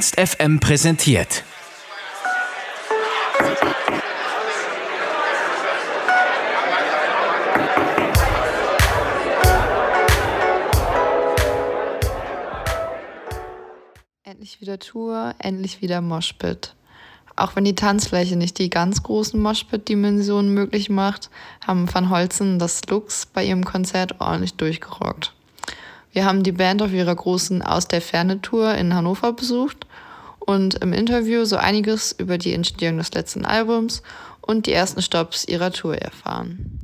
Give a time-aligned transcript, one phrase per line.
[0.00, 1.44] Ernst FM präsentiert.
[14.22, 16.74] Endlich wieder Tour, endlich wieder Moshpit.
[17.36, 21.28] Auch wenn die Tanzfläche nicht die ganz großen Moshpit-Dimensionen möglich macht,
[21.66, 25.34] haben Van Holzen das Lux bei ihrem Konzert ordentlich durchgerockt.
[26.12, 29.86] Wir haben die Band auf ihrer großen Aus der Ferne Tour in Hannover besucht
[30.40, 34.02] und im Interview so einiges über die Entstehung des letzten Albums
[34.40, 36.80] und die ersten Stops ihrer Tour erfahren.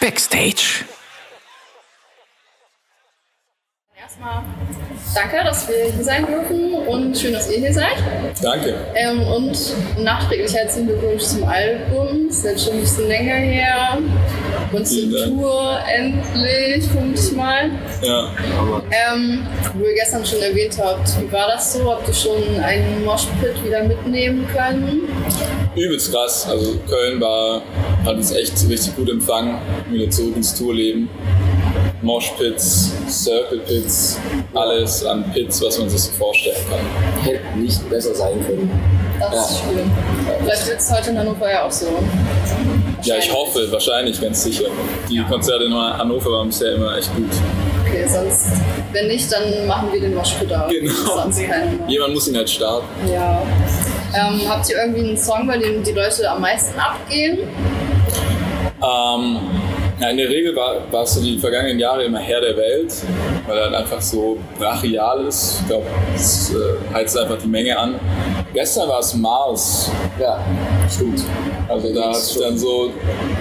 [0.00, 0.84] Backstage.
[4.00, 4.44] Erstmal
[5.14, 7.96] danke, dass wir hier sein dürfen und schön, dass ihr hier seid.
[8.40, 8.74] Danke.
[8.94, 9.58] Ähm, und
[9.98, 12.28] nachträglich herzlichen Glückwunsch zum Album.
[12.28, 13.98] Ist jetzt schon ein bisschen länger her.
[14.72, 17.70] Und zur Tour endlich, vermute ich mal.
[18.02, 18.30] Ja.
[18.90, 21.90] Ähm, wo ihr gestern schon erwähnt habt, wie war das so?
[21.90, 25.08] Habt ihr schon einen Moshpit wieder mitnehmen können?
[25.74, 26.46] Übelst krass.
[26.48, 27.62] Also Köln war,
[28.04, 29.58] hat uns echt richtig gut empfangen.
[29.90, 31.08] Wieder zurück ins Tourleben.
[32.02, 34.18] Moshpits, Circle Pits,
[34.54, 37.22] alles an Pits, was man sich so vorstellen kann.
[37.24, 38.70] Hätte nicht besser sein können.
[39.18, 39.42] Das ja.
[39.42, 39.90] ist schön.
[40.42, 41.86] Vielleicht wird es heute in Hannover ja auch so.
[43.06, 44.64] Ja, ich hoffe, wahrscheinlich, ganz sicher.
[45.08, 47.30] Die Konzerte in Hannover waren bisher immer echt gut.
[47.86, 48.48] Okay, sonst,
[48.92, 50.48] wenn nicht, dann machen wir den Moshpit.
[50.48, 50.92] Genau.
[51.14, 51.40] Sonst
[51.86, 52.86] Jemand muss ihn halt starten.
[53.08, 53.42] Ja.
[54.12, 57.38] Ähm, habt ihr irgendwie einen Song, bei dem die Leute am meisten abgehen?
[58.82, 59.38] Ähm,
[59.98, 62.92] ja, in der Regel war, war es so die vergangenen Jahre immer Herr der Welt,
[63.46, 65.60] weil er halt einfach so brachial ist.
[65.60, 67.98] Ich glaube, es äh, heizt einfach die Menge an.
[68.52, 69.90] Gestern war es Mars.
[70.20, 70.44] Ja,
[70.94, 71.22] stimmt.
[71.68, 72.92] Also da hat sich dann so,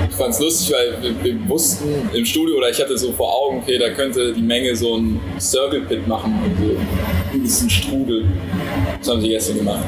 [0.09, 3.33] ich fand es lustig, weil wir, wir, wussten im Studio, oder ich hatte so vor
[3.33, 6.75] Augen, okay, da könnte die Menge so ein Circle Pit machen und so
[7.33, 8.25] ein bisschen Strudel.
[8.99, 9.85] Das haben sie gestern gemacht.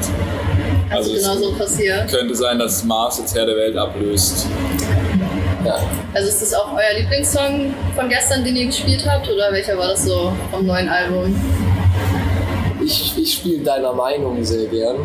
[0.90, 2.10] Also, also genau so passiert.
[2.10, 4.48] Könnte sein, dass Mars jetzt Herr der Welt ablöst.
[5.66, 5.80] Ja.
[6.14, 9.28] Also ist das auch euer Lieblingssong von gestern, den ihr gespielt habt?
[9.30, 11.36] Oder welcher war das so vom neuen Album?
[12.84, 14.98] Ich, ich spiele deiner Meinung sehr gern.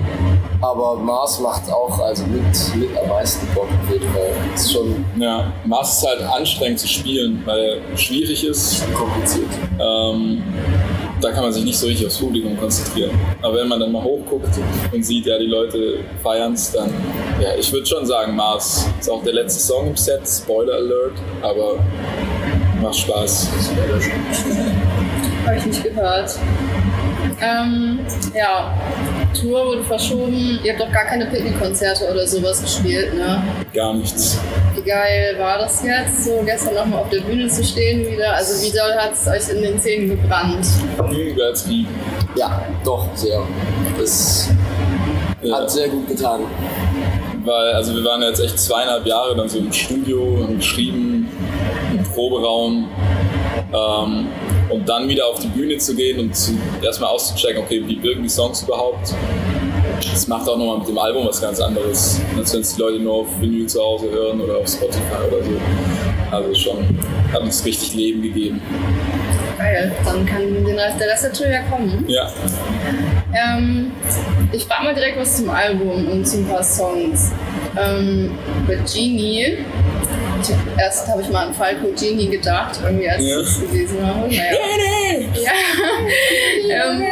[0.61, 2.45] Aber Mars macht auch also mit,
[2.77, 4.31] mit am meisten Bock auf jeden Fall.
[4.55, 8.85] Ist schon ja, Mars ist halt anstrengend zu spielen, weil er schwierig ist.
[8.95, 9.49] Kompliziert.
[9.81, 10.41] Ähm,
[11.23, 13.11] da kann man sich nicht so richtig aufs Publikum konzentrieren.
[13.41, 14.49] Aber wenn man dann mal hochguckt
[14.93, 16.91] und sieht, ja, die Leute feiern es, dann,
[17.41, 21.13] ja, ich würde schon sagen, Mars ist auch der letzte Song im Set, Spoiler Alert,
[21.41, 21.79] aber
[22.81, 23.51] macht Spaß.
[25.47, 26.39] Habe ich nicht gehört.
[27.41, 28.01] Ähm,
[28.35, 28.75] ja,
[29.39, 30.61] Tour wurde verschoben.
[30.63, 33.43] Ihr habt doch gar keine Picknick-Konzerte oder sowas gespielt, ne?
[33.73, 34.39] Gar nichts.
[34.83, 38.35] Wie geil war das jetzt, so gestern nochmal auf der Bühne zu stehen wieder?
[38.35, 40.67] Also wie doll hat es euch in den Zähnen gebrannt?
[41.13, 41.95] Übertrieben.
[42.35, 43.43] Ja, doch, sehr.
[43.99, 44.49] Das
[45.41, 45.57] ja.
[45.57, 46.41] hat sehr gut getan.
[47.45, 51.29] Weil, also wir waren jetzt echt zweieinhalb Jahre dann so im Studio und geschrieben,
[51.93, 52.89] im Proberaum.
[53.73, 54.27] Ähm,
[54.69, 58.23] und dann wieder auf die Bühne zu gehen und zu, erstmal auszuchecken, okay, wie wirken
[58.23, 59.15] die Songs überhaupt.
[60.11, 62.99] Das macht auch nochmal mit dem Album was ganz anderes, als wenn es die Leute
[62.99, 66.37] nur auf Vinyl zu Hause hören oder auf Spotify oder so.
[66.37, 66.99] Also schon,
[67.33, 68.61] hat uns richtig Leben gegeben.
[69.59, 72.05] Geil, dann kann der Rest der Tour ja kommen.
[72.09, 72.33] Ja.
[73.35, 73.93] Ähm,
[74.51, 77.31] ich frage mal direkt was zum Album und zu ein paar Songs.
[77.77, 78.33] Ähm,
[78.67, 79.59] bei Genie
[80.79, 83.41] erst habe ich mal an Falco Genie gedacht, irgendwie als ja.
[83.41, 84.29] ich das gelesen habe.
[84.29, 84.43] Naja.
[86.69, 86.91] ja.
[86.91, 87.03] ähm,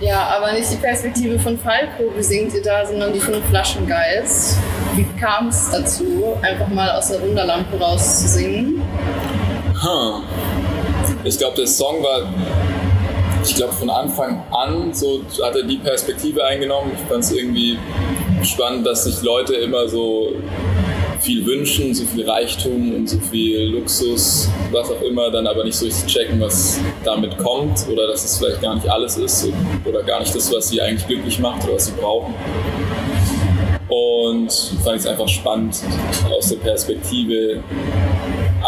[0.00, 4.58] ja, aber nicht die Perspektive von Falco besingt ihr da, sondern die von Flaschengeist.
[4.94, 8.82] Wie kam es dazu, einfach mal aus der Wunderlampe rauszusingen?
[9.82, 10.22] Huh.
[11.24, 12.28] Ich glaube, der Song war,
[13.44, 16.92] ich glaube, von Anfang an so hat er die Perspektive eingenommen.
[16.94, 17.78] Ich fand es irgendwie
[18.42, 20.32] spannend, dass sich Leute immer so
[21.26, 25.74] viel wünschen, so viel Reichtum und so viel Luxus, was auch immer, dann aber nicht
[25.74, 29.48] so richtig checken, was damit kommt oder dass es vielleicht gar nicht alles ist
[29.84, 32.32] oder gar nicht das, was sie eigentlich glücklich macht oder was sie brauchen.
[33.88, 34.52] Und
[34.84, 35.76] fand ich es einfach spannend,
[36.30, 37.62] aus der Perspektive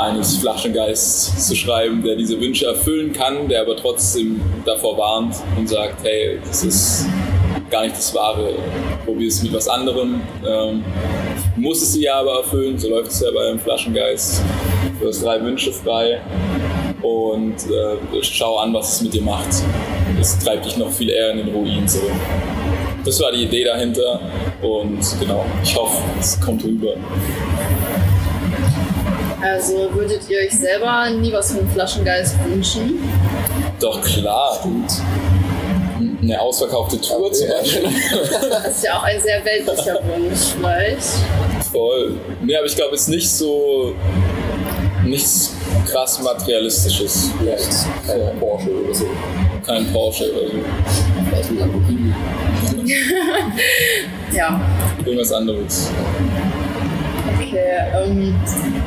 [0.00, 5.68] eines Flaschengeists zu schreiben, der diese Wünsche erfüllen kann, der aber trotzdem davor warnt und
[5.68, 7.06] sagt, hey, das ist
[7.70, 8.54] gar nicht das Wahre,
[9.04, 10.20] probier es mit was anderem.
[10.46, 10.84] Ähm,
[11.58, 14.42] muss es sie ja aber erfüllen, so läuft es ja bei einem Flaschengeist.
[15.00, 16.20] Du hast drei Wünsche frei
[17.02, 19.48] und äh, schau an, was es mit dir macht.
[20.20, 21.86] Es treibt dich noch viel eher in den Ruin.
[21.86, 22.00] So.
[23.04, 24.20] Das war die Idee dahinter
[24.62, 26.94] und genau, ich hoffe, es kommt rüber.
[29.40, 32.98] Also würdet ihr euch selber nie was von Flaschengeist wünschen?
[33.80, 34.58] Doch klar.
[36.28, 37.84] Eine ausverkaufte Tour zum Beispiel.
[38.50, 41.02] Das ist ja auch ein sehr weltlicher Wunsch vielleicht.
[41.72, 42.18] Voll.
[42.42, 43.94] Nee, aber ich glaube, es ist nicht so.
[45.06, 45.54] nichts
[45.90, 47.30] krass materialistisches.
[47.38, 47.66] Vielleicht
[48.06, 49.06] kein Porsche oder so.
[49.64, 50.54] Kein Porsche oder so.
[51.30, 52.14] Vielleicht ein Lamborghini.
[54.32, 54.60] Ja,
[55.04, 55.90] Irgendwas anderes.
[57.38, 57.58] okay.
[58.04, 58.34] Ähm,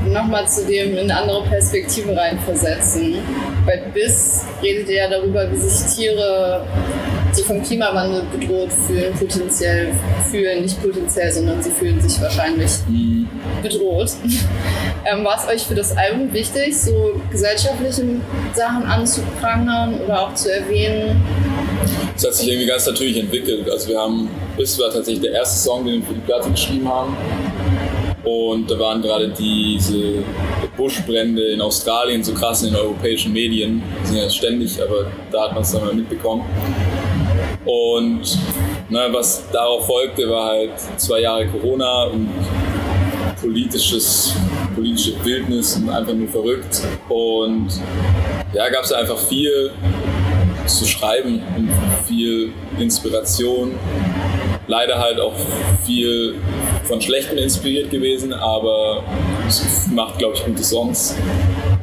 [0.05, 3.15] Nochmal zu dem in eine andere Perspektive reinversetzen.
[3.65, 6.65] Bei BIS redet ihr ja darüber, wie sich Tiere,
[7.37, 9.93] die vom Klimawandel bedroht fühlen, potenziell
[10.29, 12.71] fühlen, nicht potenziell, sondern sie fühlen sich wahrscheinlich
[13.61, 14.11] bedroht.
[15.03, 18.03] Ähm, war es euch für das Album wichtig, so gesellschaftliche
[18.53, 21.19] Sachen anzuprangern oder auch zu erwähnen?
[22.15, 23.67] Es hat sich irgendwie ganz natürlich entwickelt.
[23.67, 26.87] Also wir haben, bis war tatsächlich der erste Song, den wir für die Platte geschrieben
[26.87, 27.17] haben.
[28.23, 30.23] Und da waren gerade diese
[30.77, 33.81] Buschbrände in Australien so krass in den europäischen Medien.
[34.03, 36.45] Die sind ja ständig, aber da hat man es dann mal mitbekommen.
[37.65, 38.37] Und
[38.89, 42.29] ne, was darauf folgte, war halt zwei Jahre Corona und
[43.39, 44.35] politisches,
[44.75, 46.81] politische Wildnis und einfach nur verrückt.
[47.09, 47.67] Und
[48.53, 49.71] ja, gab es einfach viel
[50.65, 51.69] zu schreiben und
[52.07, 53.77] viel Inspiration.
[54.67, 55.33] Leider halt auch
[55.85, 56.35] viel
[56.83, 59.03] von Schlechtem inspiriert gewesen, aber
[59.47, 61.15] es macht, glaube ich, gute Songs.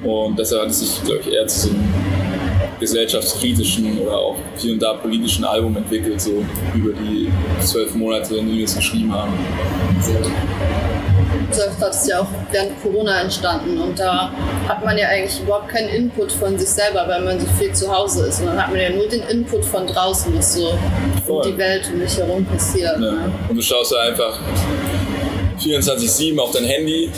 [0.03, 1.93] Und deshalb hat es sich, glaube ich, eher zu so einem
[2.79, 6.45] gesellschaftskritischen oder auch hier und da politischen Album entwickelt, so
[6.75, 7.29] über die
[7.61, 9.33] zwölf Monate, in denen wir es geschrieben haben.
[11.79, 14.31] Das ist ja auch während Corona entstanden und da
[14.69, 17.91] hat man ja eigentlich überhaupt keinen Input von sich selber, weil man so viel zu
[17.95, 18.41] Hause ist.
[18.41, 20.79] Und dann hat man ja nur den Input von draußen, was so
[21.27, 21.45] Voll.
[21.45, 22.99] um die Welt um dich herum passiert.
[22.99, 23.13] Ne?
[23.13, 23.33] Ne?
[23.49, 24.39] Und du schaust da einfach
[25.59, 27.11] 24-7 auf dein Handy,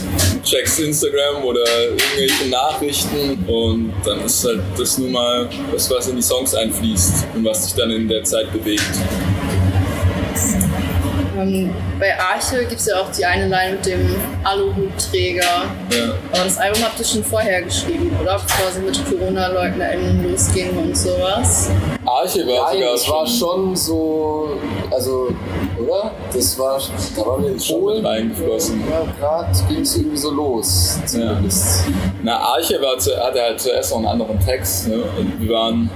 [0.44, 1.64] checkst Instagram oder
[2.16, 7.26] irgendwelche Nachrichten und dann ist halt das nun mal das, was in die Songs einfließt
[7.34, 8.82] und was dich dann in der Zeit bewegt.
[11.40, 15.42] Ähm, bei Arche gibt es ja auch die eine Line mit dem Aluhutträger.
[15.42, 16.14] Ja.
[16.32, 18.34] Aber das Album habt ihr schon vorher geschrieben, oder?
[18.34, 21.70] Bevor sie mit Corona-LeugnerInnen losgingen und sowas.
[22.04, 24.60] Arche war Nein, sogar das war schon, schon so,
[24.90, 25.28] also,
[25.80, 26.10] oder?
[26.32, 26.80] Das war,
[27.16, 28.06] da waren wir in schon mit Polen.
[28.06, 28.82] reingeflossen.
[28.90, 31.84] Ja, gerade ging es irgendwie so los, zumindest.
[32.22, 34.88] Na, Arche war zu, hatte halt zuerst noch einen anderen Text.
[34.88, 34.96] Ne?
[35.18, 35.90] Und wir waren,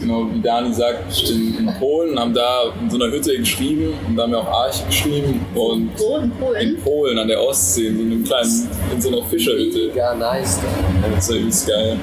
[0.00, 3.94] genau wie Dani sagt, in, in Polen und haben da in so einer Hütte geschrieben
[4.06, 6.60] und da haben wir auch Arche geschrieben und Wo in Polen?
[6.68, 9.88] in Polen an der Ostsee, in so einem kleinen, in so einer Fischerhütte.
[9.88, 11.08] Mega nice da.
[11.14, 11.98] Das war übelst geil.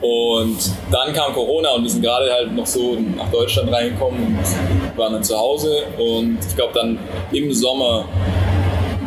[0.00, 0.58] Und
[0.90, 5.12] dann kam Corona und wir sind gerade halt noch so nach Deutschland reingekommen und waren
[5.12, 5.84] dann zu Hause.
[5.96, 6.98] Und ich glaube dann
[7.30, 8.04] im Sommer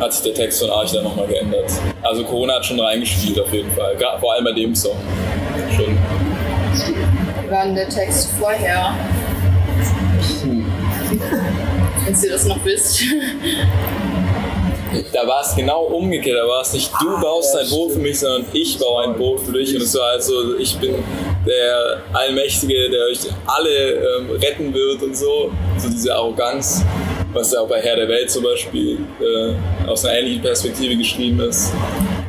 [0.00, 1.70] hat sich der Text von Arch dann nochmal geändert.
[2.02, 3.96] Also Corona hat schon reingespielt auf jeden Fall.
[4.20, 4.96] Vor allem bei dem Song.
[5.74, 5.98] Schon.
[7.44, 8.94] Wie war denn der Text vorher?
[12.04, 13.04] Wenn ihr das noch wisst.
[15.12, 16.38] Da war es genau umgekehrt.
[16.38, 19.40] Da war es nicht, du baust ein Boot für mich, sondern ich baue ein Boot
[19.40, 19.74] für dich.
[19.74, 20.94] Und es war also, ich bin
[21.46, 25.50] der Allmächtige, der euch alle ähm, retten wird und so.
[25.78, 26.82] So diese Arroganz,
[27.32, 31.40] was ja auch bei Herr der Welt zum Beispiel äh, aus einer ähnlichen Perspektive geschrieben
[31.40, 31.72] ist.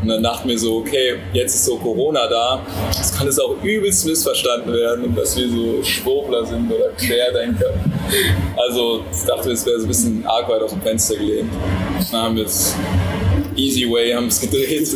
[0.01, 3.55] Und dann dachten wir so, okay, jetzt ist so Corona da, es kann es auch
[3.63, 7.73] übelst missverstanden werden dass wir so Schwurbler sind oder Querdenker.
[8.57, 11.51] Also ich dachte, es wäre so ein bisschen arg weit aus dem Fenster gelehnt.
[12.11, 12.75] Dann haben wir es
[13.55, 14.87] Easy Way haben es gedreht.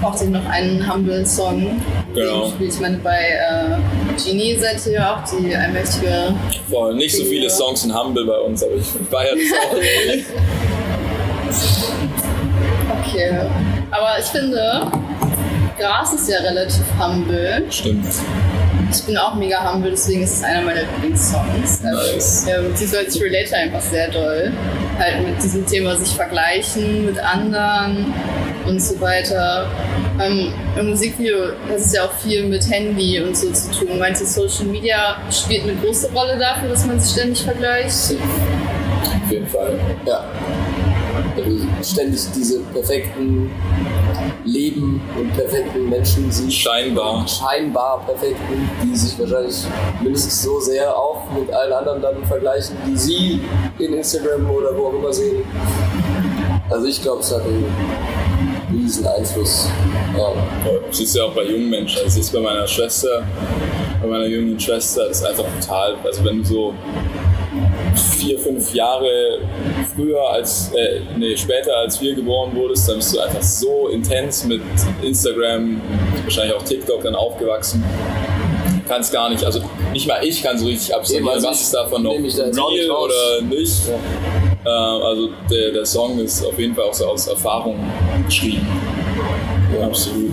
[0.00, 1.80] Braucht ihr noch einen Humble-Song?
[2.14, 2.52] Genau.
[2.58, 3.76] Ich meine, bei äh,
[4.22, 6.34] Genie seid ihr ja auch die allmächtige.
[6.68, 9.76] Voll, nicht so viele Songs in Humble bei uns, aber ich feiere das auch.
[13.06, 13.40] Okay.
[13.90, 14.90] Aber ich finde,
[15.78, 17.62] Gras ist ja relativ humble.
[17.70, 18.06] Stimmt.
[18.90, 21.82] Ich bin auch mega humble, deswegen ist es einer meiner Lieblingssongs.
[21.82, 22.46] Nice.
[22.48, 24.52] Ja, beziehungsweise ich relate einfach sehr doll.
[24.98, 28.12] Halt mit diesem Thema sich vergleichen mit anderen
[28.66, 29.70] und so weiter.
[30.20, 33.98] Ähm, Im Musikvideo, das ist ja auch viel mit Handy und so zu tun.
[33.98, 38.14] Meinst du, Social Media spielt eine große Rolle dafür, dass man sich ständig vergleicht?
[39.02, 39.78] Auf jeden Fall.
[40.06, 40.24] Ja.
[41.44, 43.50] Also ständig diese perfekten
[44.44, 46.52] Leben und perfekten Menschen sieht.
[46.52, 47.26] Scheinbar.
[47.28, 49.56] Scheinbar perfekten, die sich wahrscheinlich
[50.02, 53.40] mindestens so sehr auch mit allen anderen dann vergleichen, die sie
[53.78, 55.44] in Instagram oder wo auch immer sehen.
[56.70, 57.64] Also ich glaube, es hat einen
[58.72, 59.68] riesen Einfluss.
[60.16, 60.32] Ja.
[60.86, 62.00] Das ist ja auch bei jungen Menschen.
[62.04, 63.22] Das ist bei meiner Schwester,
[64.02, 65.96] bei meiner jüngeren Schwester, das ist einfach total.
[66.04, 66.74] Also wenn du so
[67.98, 69.38] vier, fünf Jahre
[69.94, 74.44] früher als, äh, nee, später als wir geboren wurdest, dann bist du einfach so intens
[74.44, 74.62] mit
[75.02, 75.80] Instagram,
[76.24, 77.82] wahrscheinlich auch TikTok dann aufgewachsen.
[78.86, 79.60] Kannst gar nicht, also
[79.92, 83.88] nicht mal ich kann so richtig absolvieren, also was ist davon noch real oder nicht.
[83.88, 83.94] Ja.
[84.64, 87.78] Äh, also der, der Song ist auf jeden Fall auch so aus Erfahrung
[88.26, 88.66] geschrieben.
[89.78, 89.86] Ja.
[89.86, 90.32] Absolut.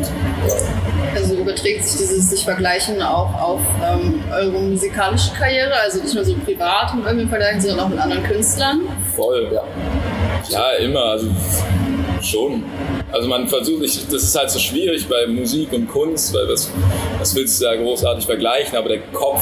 [1.15, 6.25] Also überträgt sich dieses sich vergleichen auch auf ähm, eure musikalische Karriere, also nicht nur
[6.25, 8.81] so privat und irgendwie vergleichen, sondern auch mit anderen Künstlern?
[9.15, 9.63] Voll, ja.
[10.49, 11.27] Ja, immer, also
[12.21, 12.63] schon.
[13.11, 16.69] Also man versucht, ich, das ist halt so schwierig bei Musik und Kunst, weil was,
[17.17, 19.41] was willst du da großartig vergleichen, aber der Kopf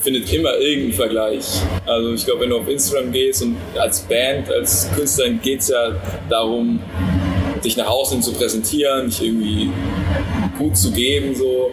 [0.00, 1.44] findet immer irgendeinen Vergleich.
[1.86, 5.68] Also ich glaube, wenn du auf Instagram gehst und als Band, als Künstlerin geht es
[5.68, 5.92] ja
[6.28, 6.80] darum,
[7.64, 9.70] dich nach außen zu präsentieren, dich irgendwie
[10.62, 11.70] gut zu geben, so,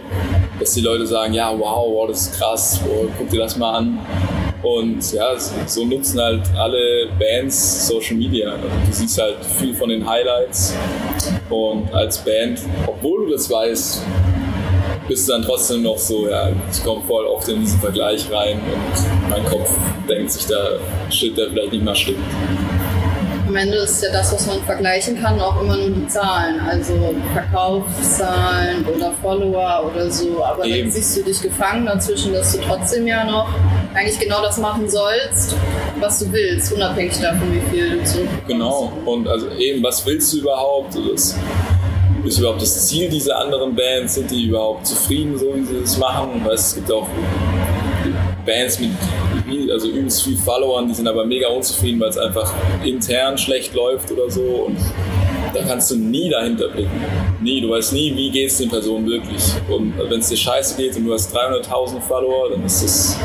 [0.59, 3.77] dass die Leute sagen, ja, wow, wow das ist krass, wow, guck dir das mal
[3.77, 3.99] an.
[4.61, 8.51] Und ja, so nutzen halt alle Bands Social Media.
[8.51, 10.75] Also du siehst halt viel von den Highlights.
[11.49, 14.01] Und als Band, obwohl du das weißt,
[15.07, 18.59] bist du dann trotzdem noch so, ja, ich komme voll oft in diesen Vergleich rein
[18.59, 19.71] und mein Kopf
[20.09, 20.77] denkt sich da,
[21.09, 22.17] shit, der vielleicht nicht mal stimmt
[23.49, 26.59] am Ende ist ja das, was man vergleichen kann, auch immer nur die Zahlen.
[26.59, 30.43] Also Verkaufszahlen oder Follower oder so.
[30.43, 30.83] Aber Eben.
[30.83, 33.49] dann siehst du dich gefangen dazwischen, dass du trotzdem ja noch
[33.95, 35.55] eigentlich genau das machen sollst,
[35.99, 38.47] was du willst, unabhängig davon, wie viel du zurückbekommst.
[38.47, 38.93] Genau.
[39.05, 40.95] Und also eben, was willst du überhaupt?
[41.11, 41.35] Das
[42.23, 44.13] ist überhaupt das Ziel dieser anderen Bands?
[44.13, 46.41] Sind die überhaupt zufrieden, so wie sie das machen?
[46.45, 47.07] Weil es gibt auch
[48.45, 48.91] Bands mit
[49.71, 52.53] also übelst viel Followern, die sind aber mega unzufrieden, weil es einfach
[52.83, 54.41] intern schlecht läuft oder so.
[54.41, 54.77] Und
[55.53, 57.03] da kannst du nie dahinter blicken.
[57.41, 57.61] Nie.
[57.61, 59.43] Du weißt nie, wie geht es den Personen wirklich.
[59.69, 63.17] Und wenn es dir scheiße geht und du hast 300.000 Follower, dann ist es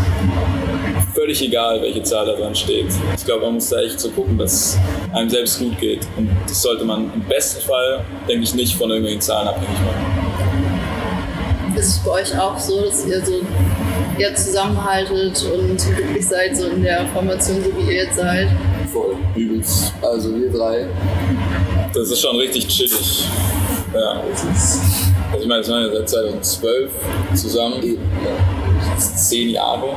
[1.15, 2.87] völlig egal, welche Zahl da dran steht.
[3.17, 4.79] Ich glaube, man muss da echt so gucken, dass
[5.13, 6.01] einem selbst gut geht.
[6.17, 10.14] Und das sollte man im besten Fall, denke ich, nicht von irgendwelchen Zahlen abhängig machen.
[11.77, 13.41] Ist es bei euch auch so, dass ihr so
[14.19, 18.49] ihr zusammenhaltet und glücklich seid, so in der Formation, so wie ihr jetzt seid.
[18.93, 19.93] Voll, übelst.
[20.01, 20.87] Also wir drei.
[21.93, 23.27] Das ist schon richtig chillig.
[23.93, 24.23] Ja.
[25.33, 26.93] Also ich meine, das waren ja seit 2012
[27.35, 27.83] zusammen.
[27.85, 28.99] Ja.
[28.99, 29.95] Zehn Jahre.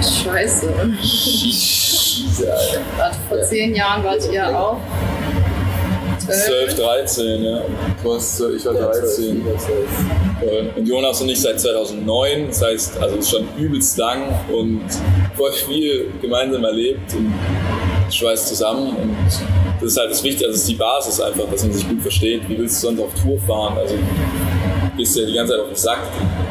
[0.00, 0.72] Scheiße.
[1.02, 2.50] Scheiße,
[2.98, 3.16] Alter.
[3.28, 4.78] Vor zehn Jahren wart ihr auch
[6.28, 7.60] 12, 13, ja.
[8.02, 9.42] Du warst, ich war 13.
[10.76, 14.84] Und Jonas und ich seit 2009, das heißt, also schon übelst lang und
[15.36, 17.32] voll viel gemeinsam erlebt und
[18.12, 19.16] schweißt zusammen und
[19.80, 22.00] das ist halt das Wichtige, also das ist die Basis einfach, dass man sich gut
[22.00, 22.48] versteht.
[22.48, 23.76] Wie willst du sonst auf Tour fahren?
[23.78, 23.94] Also
[24.96, 25.98] gehst du ja die ganze Zeit auf den Sack,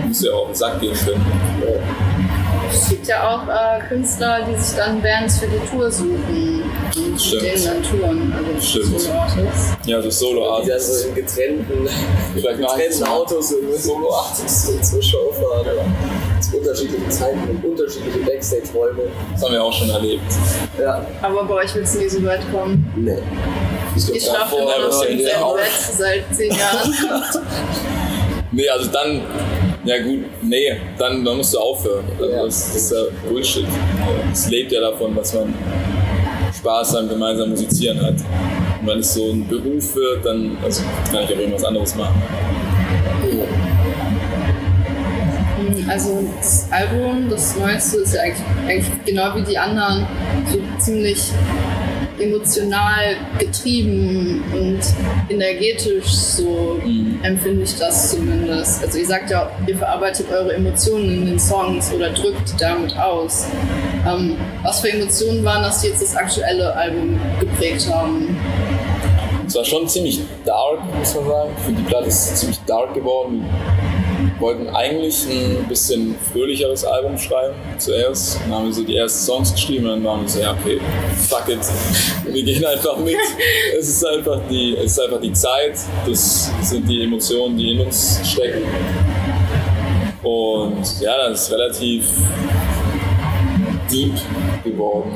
[0.02, 1.26] du musst ja auch auf den Sack gehen können.
[2.70, 6.55] Es gibt ja auch äh, Künstler, die sich dann Bands für die Tour suchen
[7.18, 7.42] Stimmt.
[7.42, 8.34] denen dann touren.
[8.34, 9.00] Also Stimmt.
[9.00, 9.78] Solo-Artists.
[9.86, 10.66] Ja, so Solo-Artists.
[10.66, 11.90] Die dann so in getrennten,
[12.34, 15.66] Vielleicht getrennten Autos und Solo-Artists zur Show fahren.
[16.40, 19.04] Zu unterschiedlichen Zeiten und unterschiedliche Backstage-Räume.
[19.34, 20.24] Das haben wir auch schon erlebt.
[20.80, 21.06] Ja.
[21.22, 22.92] Aber bei euch wird es nie so weit kommen.
[22.96, 23.18] Nee.
[23.96, 26.94] Ich, ich schlafe immer noch im selben Bett seit zehn Jahren.
[28.52, 29.22] nee, also dann
[29.86, 32.06] ja gut, nee, dann, dann musst du aufhören.
[32.20, 32.44] Also ja.
[32.44, 33.66] das, das, ist ja Bullshit.
[34.32, 35.54] Es lebt ja davon, dass man
[36.66, 38.16] Spaß am gemeinsamen Musizieren hat.
[38.82, 40.82] Und wenn es so ein Beruf wird, dann also
[41.12, 42.24] kann ich auch irgendwas anderes machen.
[45.88, 50.08] Also das Album, das neueste, ist ja eigentlich, eigentlich genau wie die anderen
[50.52, 51.32] so ziemlich
[52.20, 54.80] emotional getrieben und
[55.30, 57.20] energetisch, so mhm.
[57.24, 58.84] empfinde ich das zumindest.
[58.84, 63.48] Also ihr sagt ja, ihr verarbeitet eure Emotionen in den Songs oder drückt damit aus.
[64.08, 68.38] Ähm, was für Emotionen waren das, die jetzt das aktuelle Album geprägt haben?
[69.48, 71.52] Es war schon ziemlich dark, muss man sagen.
[71.58, 73.46] Ich finde, die Platte ist ziemlich dark geworden
[74.40, 78.40] wollten eigentlich ein bisschen fröhlicheres Album schreiben zuerst.
[78.42, 80.80] Dann haben wir so die ersten Songs geschrieben und dann waren wir so, ja okay,
[81.28, 81.60] fuck it,
[82.26, 83.16] wir gehen einfach mit.
[83.80, 87.82] es ist einfach die, es ist einfach die Zeit, das sind die Emotionen, die in
[87.82, 88.64] uns stecken.
[90.24, 92.06] Und ja, das ist relativ
[93.92, 94.14] deep
[94.64, 95.12] geworden.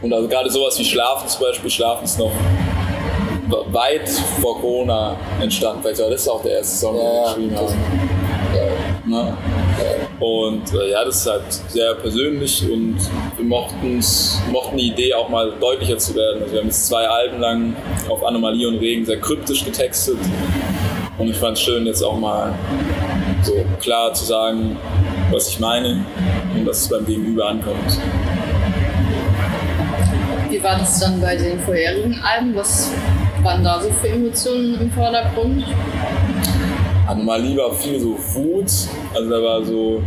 [0.00, 2.32] Und also gerade sowas wie Schlafen zum Beispiel, Schlafen ist noch
[3.72, 4.08] weit
[4.40, 5.82] vor Corona entstanden.
[5.82, 8.21] Vielleicht war das auch der erste Song, den wir geschrieben haben.
[9.12, 9.36] Ne?
[10.20, 12.96] Und äh, ja, das ist halt sehr persönlich und
[13.36, 16.42] wir mochten die Idee auch mal deutlicher zu werden.
[16.42, 17.76] Also wir haben jetzt zwei Alben lang
[18.08, 20.16] auf Anomalie und Regen sehr kryptisch getextet
[21.18, 22.54] und ich fand es schön, jetzt auch mal
[23.42, 24.78] so klar zu sagen,
[25.30, 26.06] was ich meine
[26.54, 27.98] und dass es beim Gegenüber ankommt.
[30.48, 32.54] wie war das dann bei den vorherigen Alben?
[32.54, 32.90] Was
[33.42, 35.64] waren da so für Emotionen im Vordergrund?
[37.24, 38.70] Mal lieber viel so Wut.
[39.14, 40.02] Also da war so,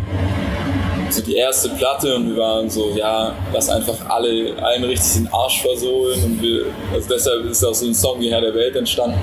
[1.10, 5.34] so die erste Platte und wir waren so, ja, lass einfach alle allen richtig den
[5.34, 6.24] Arsch versohlen.
[6.24, 9.18] Und wir, also deshalb ist auch so ein Song wie Herr der Welt entstanden.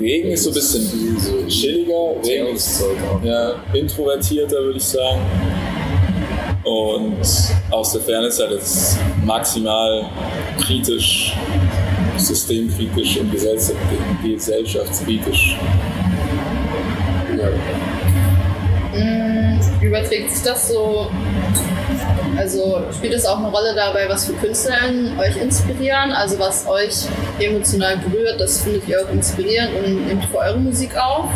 [0.00, 2.84] Regen ist so ein bisschen chilliger, Regen ist
[3.24, 5.20] ja, introvertierter, würde ich sagen.
[6.62, 7.16] Und
[7.70, 10.04] aus der Ferne ist halt jetzt maximal
[10.60, 11.34] kritisch,
[12.16, 15.58] systemkritisch und gesellschaftskritisch.
[17.36, 17.48] Ja.
[18.98, 21.10] Mm, Überträgt sich das so?
[22.36, 24.76] Also spielt es auch eine Rolle dabei, was für Künstler
[25.18, 26.12] euch inspirieren?
[26.12, 27.06] Also was euch
[27.40, 31.30] emotional berührt, das findet ihr auch inspirierend und nehmt für eure Musik auf?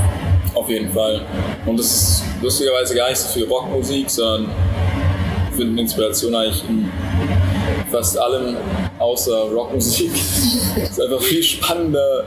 [0.54, 1.22] Auf jeden Fall.
[1.66, 4.50] Und das ist lustigerweise gar nicht so viel Rockmusik, sondern
[5.48, 6.90] wir finden Inspiration eigentlich in
[7.90, 8.56] fast allem
[8.98, 10.12] außer Rockmusik.
[10.14, 12.24] es ist einfach viel spannender,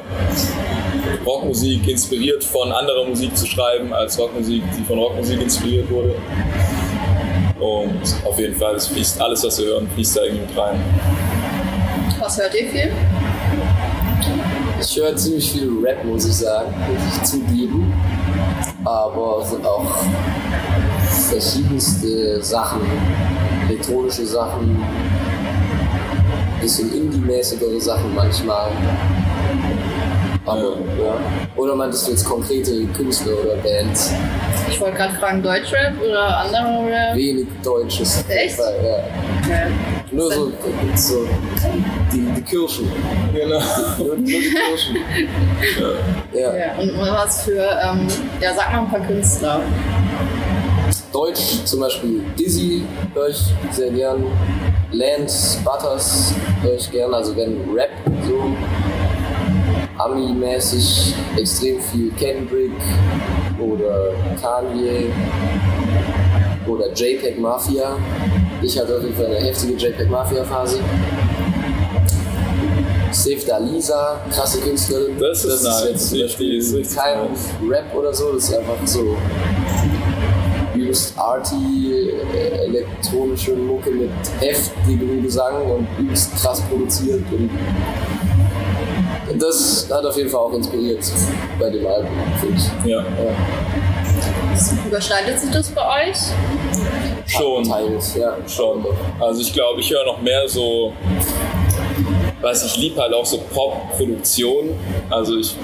[1.26, 6.16] Rockmusik inspiriert von anderer Musik zu schreiben, als Rockmusik, die von Rockmusik inspiriert wurde.
[7.60, 10.80] Und auf jeden Fall, es fließt alles, was wir hören, fließt da irgendwie mit rein.
[12.20, 12.92] Was hört ihr viel?
[14.80, 17.94] Ich höre ziemlich viel Rap, muss ich sagen, muss ich zugeben.
[18.84, 19.86] Aber es sind auch
[21.30, 22.82] verschiedenste Sachen,
[23.68, 24.84] elektronische Sachen,
[26.62, 28.70] bisschen indie-mäßigere Sachen manchmal.
[30.46, 31.18] Aber, ja.
[31.56, 34.14] Oder meintest du jetzt konkrete Künstler oder Bands?
[34.70, 37.16] Ich wollte gerade fragen, Deutschrap oder andere Rap?
[37.16, 38.24] Wenig Deutsches.
[38.30, 38.56] Echt?
[38.56, 38.98] Fall, ja.
[39.44, 39.72] Okay.
[40.12, 40.52] Nur so,
[40.96, 41.28] so
[42.12, 42.92] die, die Kirchen.
[43.34, 43.60] Genau.
[43.98, 44.98] Nur, nur die Kirchen.
[46.34, 46.54] Ja.
[46.54, 48.08] Ja, und was für, ähm,
[48.42, 49.62] ja, sag mal ein paar Künstler.
[51.14, 52.84] Deutsch zum Beispiel Dizzy
[53.14, 54.26] höre ich sehr gern.
[54.92, 57.14] Lance Butters höre ich gern.
[57.14, 57.90] Also wenn Rap
[58.28, 58.52] so
[60.06, 62.72] Ami-mäßig extrem viel Kendrick
[63.60, 65.08] oder Kanye
[66.68, 67.98] oder JPEG Mafia.
[68.62, 70.80] Ich hatte auf jeden Fall eine heftige JPEG Mafia Phase.
[73.12, 75.18] Save Dalisa, krasse Künstlerin.
[75.20, 75.86] Das ist nice.
[75.90, 77.20] jetzt zum ist Beispiel kein.
[77.68, 79.18] Rap oder so, das ist einfach so
[80.76, 82.12] übelst arty,
[82.68, 87.24] elektronische Mucke mit heftigem Gesang und übelst krass produziert.
[87.32, 87.50] Und
[89.34, 91.04] das hat auf jeden Fall auch inspiriert
[91.60, 92.10] bei dem Album,
[92.40, 92.90] finde ich.
[92.90, 93.06] Ja, Ja,
[94.88, 96.18] Überschneidet sich das bei euch?
[97.28, 97.64] schon.
[97.64, 98.38] teils, ja.
[98.48, 98.86] Schon.
[99.20, 100.94] Also ich glaube, ich höre noch mehr so,
[102.42, 104.70] weiß ich liebe halt auch so Pop-Produktion.
[105.10, 105.56] Also ich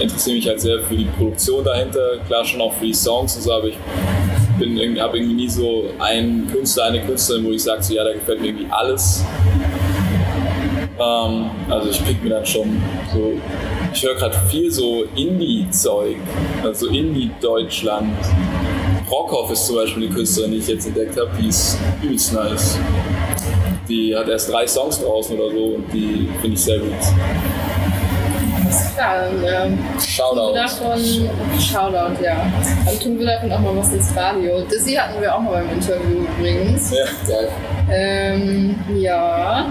[0.00, 3.42] interessiere mich halt sehr für die Produktion dahinter, klar schon auch für die Songs und
[3.42, 3.76] so, aber ich
[4.58, 8.04] bin irgendwie, habe irgendwie nie so einen Künstler, eine Künstlerin, wo ich sage, so, ja,
[8.04, 9.24] da gefällt mir irgendwie alles.
[11.00, 12.80] Ähm, also ich pick mir dann schon
[13.12, 13.32] so,
[13.92, 16.16] ich höre gerade viel so Indie-Zeug,
[16.62, 18.14] also Indie-Deutschland.
[19.10, 22.78] Rockhoff ist zum Beispiel eine Künstlerin, die ich jetzt entdeckt habe, die ist übelst nice.
[23.88, 26.90] Die hat erst drei Songs draußen oder so und die finde ich sehr gut.
[29.16, 30.54] Dann ähm, tun wir Shoutout.
[30.54, 31.00] davon,
[31.58, 32.46] Shoutout, ja.
[32.84, 34.62] Dann tun wir davon auch mal was ins Radio.
[34.62, 36.90] Dizzy hatten wir auch mal beim Interview übrigens.
[36.92, 37.04] Ja.
[37.26, 37.48] Geil.
[37.90, 39.66] Ähm, ja.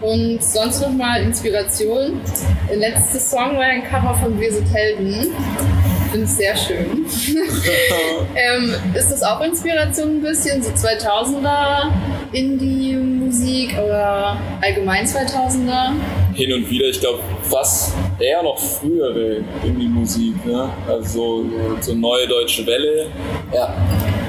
[0.00, 2.20] Und sonst noch mal Inspiration.
[2.68, 5.32] Der letzte Song war ein Cover von Wir sind Helden.
[6.10, 7.06] Finde ich sehr schön.
[8.36, 10.62] ähm, ist das auch Inspiration ein bisschen?
[10.62, 11.90] So 2000er
[12.32, 15.92] Indie-Musik oder allgemein 2000er?
[16.34, 20.68] Hin und wieder, ich glaube, fast eher noch frühere Indie-Musik, ne?
[20.88, 21.44] Also
[21.80, 23.06] so neue deutsche Welle.
[23.52, 23.74] Ja,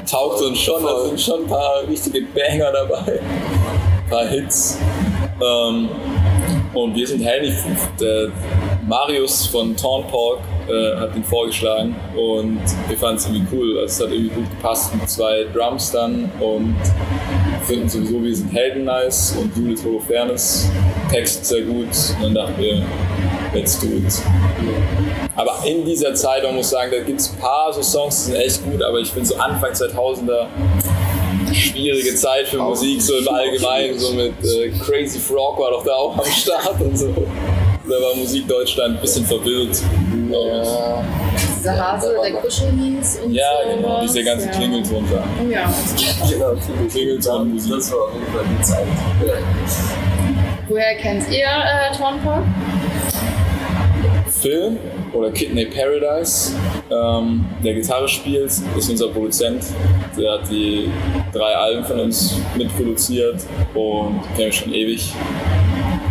[0.09, 4.77] taugt uns schon, da sind schon ein paar richtige Banger dabei, ein paar Hits.
[5.41, 5.89] Ähm,
[6.73, 7.55] und wir sind Helden,
[7.99, 8.31] der
[8.87, 13.79] Marius von Torn Pork äh, hat ihn vorgeschlagen und wir fanden es irgendwie cool.
[13.79, 16.75] Also es hat irgendwie gut gepasst mit zwei Drums dann und
[17.65, 20.69] finden sowieso, wir sind Helden nice und Judith Holofernes,
[21.11, 21.87] Text sehr gut.
[22.17, 22.83] Und dann dachten wir,
[23.53, 24.21] let's do it.
[25.35, 28.31] Aber in dieser Zeit, man muss sagen, da gibt es ein paar so Songs, die
[28.31, 30.47] sind echt gut, aber ich finde so Anfang 2000er
[31.53, 35.93] schwierige Zeit für Musik, so im Allgemeinen, so mit äh, Crazy Frog war doch da
[35.93, 37.13] auch am Start und so.
[37.87, 39.79] Da war Musik Deutschland ein bisschen verwirrt.
[40.43, 40.69] Glaub ich.
[40.69, 41.03] ja.
[41.57, 43.75] Dieser Hase, der Kuschel hieß und Ja, so.
[43.75, 44.51] genau, diese ganze ja.
[44.51, 45.29] Klingelton-Sachen.
[45.45, 45.73] Oh ja.
[46.29, 46.53] genau.
[46.91, 47.71] Klingelton-Musik.
[47.73, 48.87] Das war auf jeden Fall die Zeit.
[50.67, 52.43] Woher kennt ihr äh, Tornpop?
[54.29, 54.77] Phil
[55.13, 56.51] oder Kidney Paradise,
[56.91, 59.63] ähm, der Gitarre spielt, ist unser Produzent.
[60.17, 60.91] Der hat die
[61.33, 63.41] drei Alben von uns mitproduziert
[63.73, 65.13] und kennen wir schon ewig.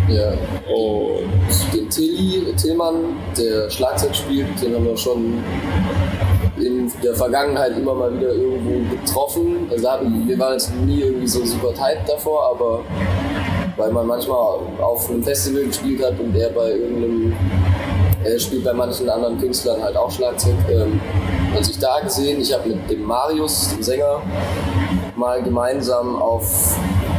[0.08, 0.32] Ja.
[0.72, 5.42] Und Den Tilly Tillmann, der Schlagzeug spielt, den haben wir schon
[6.56, 9.68] in der Vergangenheit immer mal wieder irgendwo getroffen.
[9.70, 12.80] Also hatten, wir waren jetzt nie irgendwie so super tight davor, aber
[13.76, 17.32] weil man manchmal auf einem Festival gespielt hat und er bei irgendeinem,
[18.22, 20.54] er spielt bei manchen anderen Künstlern halt auch Schlagzeug.
[20.70, 21.00] Ähm,
[21.56, 24.22] und sich da gesehen, ich habe mit dem Marius, dem Sänger,
[25.16, 26.76] mal gemeinsam auf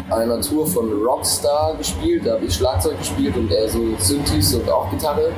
[0.10, 2.26] einer Tour von Rockstar gespielt.
[2.26, 5.32] Da habe ich Schlagzeug gespielt und er so Synthes und auch Gitarre.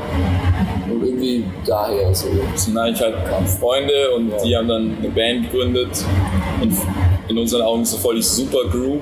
[0.89, 2.27] Und irgendwie daher so.
[2.51, 3.15] das sind eigentlich halt
[3.59, 6.03] Freunde und die haben dann eine Band gegründet
[6.61, 6.73] und
[7.27, 9.01] in unseren Augen ist so voll die Super Group,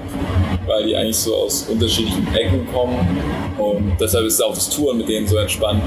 [0.66, 2.98] weil die eigentlich so aus unterschiedlichen Ecken kommen
[3.58, 5.84] und deshalb ist auch das Touren mit denen so entspannt,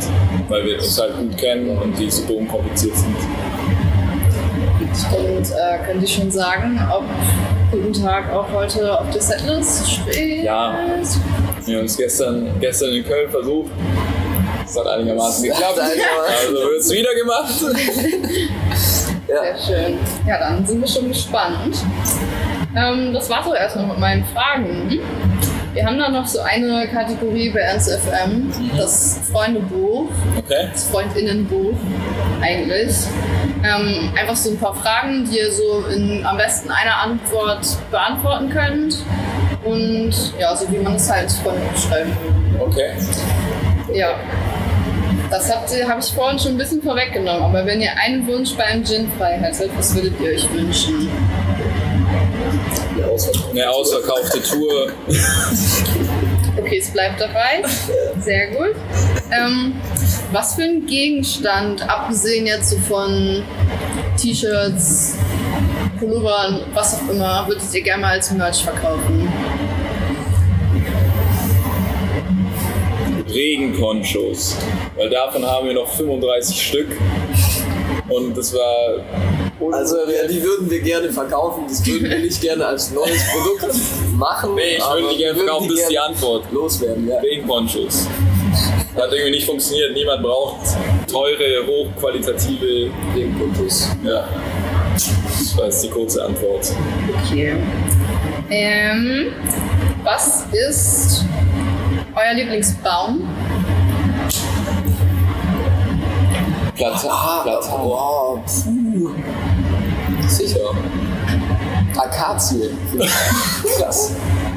[0.48, 3.16] weil wir uns halt gut kennen und die super unkompliziert sind.
[5.12, 7.04] Und äh, können Sie schon sagen, ob
[7.70, 10.44] Guten Tag auch heute auf der Setlist steht?
[10.44, 10.78] Ja.
[11.66, 13.70] Wir haben es gestern, gestern in Köln versucht.
[14.64, 15.78] Das hat einigermaßen geklappt.
[15.78, 17.76] Also wird es wieder gemacht.
[19.26, 19.98] Sehr schön.
[20.26, 21.76] Ja, dann sind wir schon gespannt.
[22.74, 25.00] Ähm, das war so erstmal mit meinen Fragen.
[25.74, 30.06] Wir haben dann noch so eine Kategorie bei Ernst FM, das Freundebuch,
[30.38, 30.68] Okay.
[30.72, 31.74] das Freundinnenbuch
[32.40, 32.94] eigentlich.
[33.64, 38.50] Ähm, einfach so ein paar Fragen, die ihr so in am besten einer Antwort beantworten
[38.50, 38.98] könnt.
[39.64, 42.64] Und ja, so wie man es halt Freund schreiben würde.
[42.64, 42.90] Okay.
[43.92, 44.10] Ja.
[45.30, 48.54] Das habt ihr- habe ich vorhin schon ein bisschen vorweggenommen, aber wenn ihr einen Wunsch
[48.54, 51.08] beim Gin frei hättet, was würdet ihr euch wünschen?
[53.52, 54.88] Eine ausverkaufte Tour.
[56.58, 57.62] Okay, es bleibt dabei.
[58.20, 58.74] Sehr gut.
[59.30, 59.74] Ähm,
[60.32, 63.44] was für ein Gegenstand, abgesehen jetzt so von
[64.16, 65.16] T-Shirts,
[65.98, 69.32] Pullovern, was auch immer, würdet ihr gerne mal als Merch verkaufen?
[73.28, 74.56] Regenponchos.
[74.96, 76.96] Weil davon haben wir noch 35 Stück.
[78.08, 79.47] Und das war.
[79.72, 83.74] Also ja, die würden wir gerne verkaufen, das würden wir nicht gerne als neues Produkt
[84.16, 84.54] machen.
[84.54, 86.44] Nee, ich aber würde die wir gerne verkaufen, das ist die Antwort.
[86.52, 87.18] Loswerden, ja.
[87.18, 88.06] Regenponchos.
[88.96, 89.92] Hat irgendwie nicht funktioniert.
[89.94, 90.60] Niemand braucht
[91.10, 92.90] teure, hochqualitative.
[93.14, 93.88] Regenponchos.
[94.04, 94.28] Ja.
[94.94, 96.72] Das war jetzt die kurze Antwort.
[97.24, 97.56] Okay.
[98.50, 99.32] Ähm,
[100.02, 101.24] was ist
[102.14, 103.28] euer Lieblingsbaum?
[106.74, 107.08] Platte.
[107.10, 107.68] Ah, Platte.
[107.70, 108.40] wow.
[111.96, 112.70] Akazie.
[113.78, 114.12] Krass.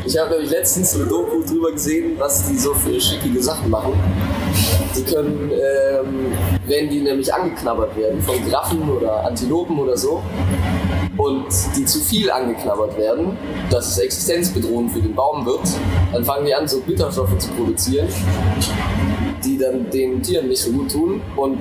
[0.06, 3.94] Ich habe nämlich letztens eine Doku drüber gesehen, was die so für schickige Sachen machen.
[4.96, 6.34] Die können, ähm,
[6.68, 10.22] wenn die nämlich angeknabbert werden von Graffen oder Antilopen oder so,
[11.18, 13.38] und die zu viel angeknabbert werden,
[13.70, 15.62] dass es existenzbedrohend für den Baum wird,
[16.12, 18.08] dann fangen die an, so Bitterstoffe zu produzieren,
[19.44, 21.22] die dann den Tieren nicht so gut tun.
[21.36, 21.60] Und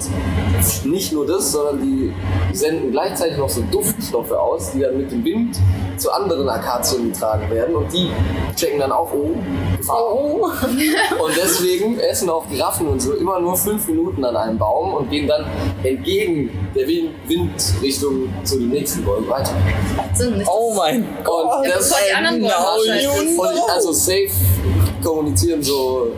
[0.84, 2.12] nicht nur das, sondern die
[2.52, 5.58] senden gleichzeitig noch so Duftstoffe aus, die dann mit dem Wind
[5.96, 7.74] zu anderen Akazien getragen werden.
[7.74, 8.10] Und die
[8.56, 9.34] checken dann auch, oh,
[9.76, 10.12] Gefahr.
[10.12, 15.10] Und deswegen essen auch Giraffen und so immer nur fünf Minuten an einem Baum und
[15.10, 15.46] gehen dann
[15.82, 19.54] entgegen der Wind Windrichtung zu den nächsten Bäumen weiter.
[20.46, 21.64] Oh mein Gott.
[21.64, 23.38] Die anderen Bäume ausscheiden.
[23.38, 24.30] und also safe
[25.02, 26.12] kommunizieren so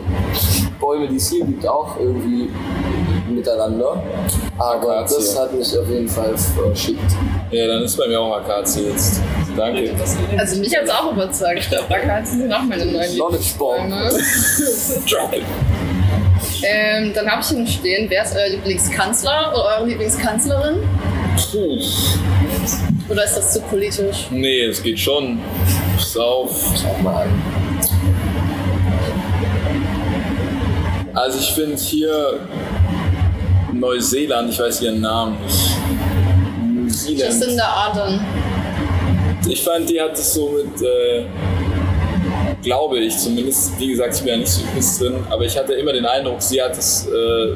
[0.83, 2.49] Bäume, die es hier gibt, auch irgendwie
[3.29, 4.03] miteinander.
[4.59, 5.15] Aber Akazie.
[5.15, 6.99] das hat mich auf jeden Fall verschickt.
[7.51, 9.21] Ja, dann ist bei mir auch Akazie jetzt.
[9.55, 9.91] Danke.
[10.37, 11.59] Also mich hat es auch überzeugt.
[11.59, 13.79] Ich glaube, Akazie sind auch meine neuen Knowledge Bomb.
[13.89, 15.05] Lieblingsbäume.
[15.09, 15.43] Drop it.
[16.63, 20.75] Ähm, dann habe ich hier noch stehen, wer ist euer Lieblingskanzler oder eure Lieblingskanzlerin?
[21.51, 21.79] Puh.
[23.09, 24.27] Oder ist das zu politisch?
[24.31, 25.39] Nee, es geht schon.
[25.95, 26.51] Pass auf.
[26.81, 27.52] Schau mal an.
[31.13, 32.39] Also ich finde hier
[33.71, 35.77] Neuseeland, ich weiß ihren Namen nicht.
[36.73, 37.19] New Zealand.
[37.19, 38.19] Jacinda Ardern.
[39.47, 41.25] Ich fand, die hat es so mit, äh,
[42.63, 45.93] glaube ich zumindest, wie gesagt, ich bin ja nicht so drin, aber ich hatte immer
[45.93, 47.55] den Eindruck, sie hat es, äh,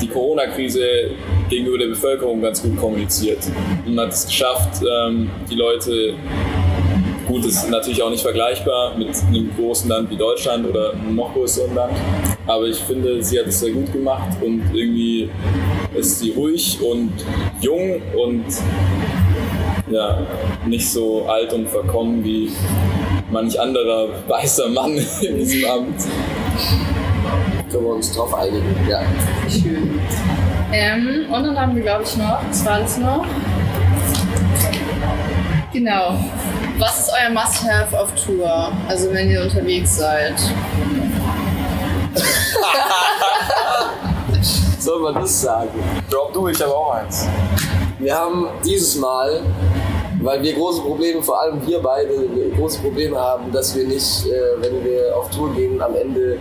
[0.00, 1.10] die Corona-Krise
[1.50, 3.40] gegenüber der Bevölkerung ganz gut kommuniziert
[3.84, 6.14] und hat es geschafft, ähm, die Leute,
[7.26, 11.16] gut, das ist natürlich auch nicht vergleichbar mit einem großen Land wie Deutschland oder einem
[11.16, 11.92] noch größeren Land,
[12.46, 15.30] aber ich finde, sie hat es sehr gut gemacht und irgendwie
[15.94, 17.12] ist sie ruhig und
[17.60, 18.44] jung und
[19.90, 20.18] ja,
[20.66, 22.50] nicht so alt und verkommen wie
[23.30, 26.00] manch anderer weißer Mann in diesem Amt.
[27.70, 28.74] Kann wir uns drauf einigen.
[28.88, 29.02] Ja.
[29.48, 30.00] Schön.
[30.72, 33.24] Ähm, und dann haben wir, glaube ich, noch, was war das noch?
[35.72, 36.18] Genau.
[36.78, 38.72] Was ist euer Must-Have auf Tour?
[38.88, 40.34] Also wenn ihr unterwegs seid.
[44.78, 45.70] Soll man das sagen?
[46.10, 47.26] Drop du, ich habe auch eins.
[47.98, 49.42] Wir haben dieses Mal,
[50.20, 54.60] weil wir große Probleme, vor allem wir beide, große Probleme haben, dass wir nicht, äh,
[54.60, 56.38] wenn wir auf Tour gehen, am Ende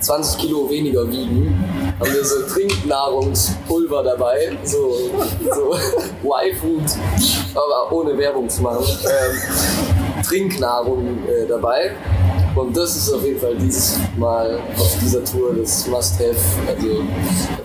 [0.00, 1.62] 20 Kilo weniger wiegen,
[2.00, 5.10] haben wir so Trinknahrungspulver dabei, so,
[5.54, 5.74] so
[6.24, 6.84] Y-Food,
[7.54, 11.92] aber ohne Werbung zu machen, ähm, Trinknahrung äh, dabei.
[12.54, 16.36] Und das ist auf jeden Fall dieses Mal auf dieser Tour das Must-Have.
[16.68, 17.02] Also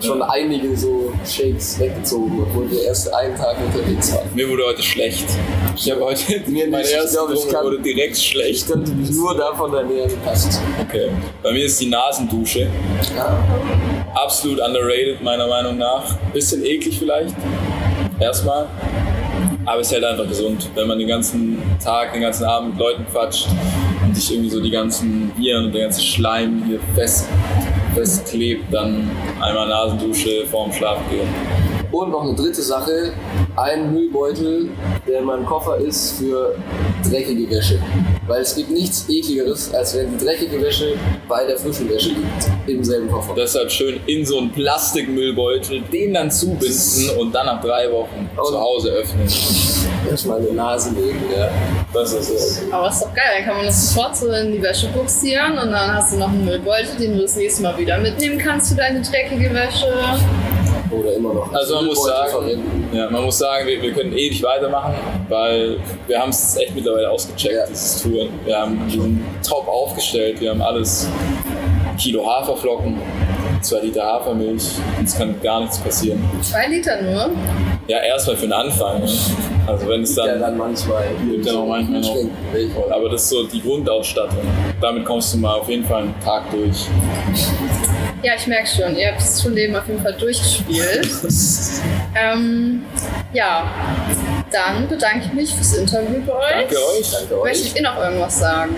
[0.00, 4.28] schon einige so Shakes weggezogen, obwohl wir erst einen Tag unterwegs waren.
[4.34, 5.26] Mir wurde heute schlecht.
[5.74, 6.90] Ich habe heute Mir mein nicht.
[6.90, 8.66] Ich erster glaube, ich Drum kann- wurde direkt Ich schlecht.
[8.68, 10.60] könnte mich nur davon ernähren, passt.
[10.88, 11.08] Okay.
[11.42, 12.68] Bei mir ist die Nasendusche
[13.16, 13.44] Ja.
[14.14, 16.14] absolut underrated meiner Meinung nach.
[16.32, 17.34] Bisschen eklig vielleicht.
[18.20, 18.66] Erstmal.
[19.64, 23.04] Aber es halt einfach gesund, wenn man den ganzen Tag, den ganzen Abend mit Leuten
[23.10, 23.48] quatscht
[24.16, 27.28] sich irgendwie so die ganzen Viren und der ganze Schleim hier fest,
[27.94, 31.28] festklebt, dann einmal Nasendusche vorm Schlafen gehen.
[31.92, 33.12] Und noch eine dritte Sache,
[33.56, 34.68] ein Müllbeutel,
[35.06, 36.56] der in meinem Koffer ist für
[37.08, 37.78] dreckige Wäsche.
[38.26, 40.94] Weil es gibt nichts ekligeres, als wenn die dreckige Wäsche
[41.28, 43.34] bei der frischen Wäsche liegt, im selben Koffer.
[43.36, 48.60] Deshalb schön in so einen Plastikmüllbeutel, den dann zubinden und dann nach drei Wochen zu
[48.60, 49.28] Hause öffnen.
[50.10, 51.48] Erstmal eine Nase legen, ja.
[51.92, 52.62] Das ist es.
[52.70, 55.70] Aber ist doch geil, dann kann man das sofort so in die Wäsche buxieren und
[55.72, 58.76] dann hast du noch einen Müllbeutel, den du das nächste Mal wieder mitnehmen kannst für
[58.76, 59.86] deine dreckige Wäsche.
[60.90, 61.48] Oder immer noch.
[61.52, 62.90] als Also man muss sagen, verwenden.
[62.96, 64.94] ja, man muss sagen, wir, wir können ewig weitermachen,
[65.28, 67.66] weil wir haben es echt mittlerweile ausgecheckt, Ja.
[67.66, 68.28] dieses Touren.
[68.44, 71.08] Wir, haben, wir sind top aufgestellt, wir haben alles.
[71.98, 73.00] Kilo Haferflocken,
[73.62, 74.64] zwei Liter Hafermilch,
[74.98, 76.22] uns kann gar nichts passieren.
[76.42, 77.30] Zwei Liter nur.
[77.88, 79.02] Ja, erstmal für den Anfang.
[79.66, 81.04] Also wenn es Ja, dann, dann manchmal.
[81.30, 82.16] Gibt ja noch manchmal noch.
[82.90, 84.42] Aber das ist so die Grundausstattung.
[84.80, 86.86] Damit kommst du mal auf jeden Fall einen Tag durch.
[88.22, 91.08] Ja, ich merke schon, ihr habt das Schulleben auf jeden Fall durchgespielt.
[92.16, 92.84] ähm,
[93.32, 93.70] ja,
[94.50, 96.50] dann bedanke ich mich fürs Interview bei euch.
[96.50, 97.10] Danke euch.
[97.12, 97.52] Danke euch.
[97.52, 98.74] Möchtet ihr noch irgendwas sagen?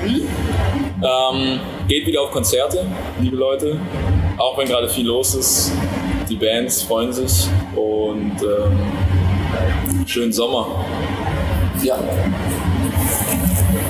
[1.02, 2.84] Ähm, geht wieder auf Konzerte,
[3.20, 3.78] liebe Leute.
[4.36, 5.72] Auch wenn gerade viel los ist.
[6.28, 10.84] Die Bands freuen sich und ähm, schönen Sommer.
[11.82, 11.98] Ja.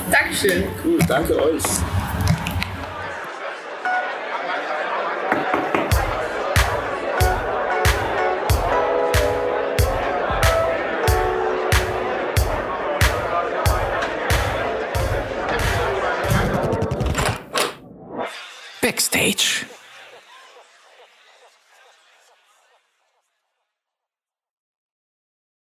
[0.09, 0.63] Dankeschön.
[0.83, 1.63] Cool, danke euch.
[18.81, 19.68] Backstage.